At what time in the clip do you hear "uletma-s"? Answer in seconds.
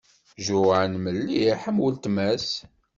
1.85-2.49